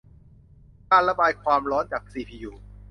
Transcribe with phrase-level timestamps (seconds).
[0.91, 2.51] การระบายความร้อนออกจากซีพียู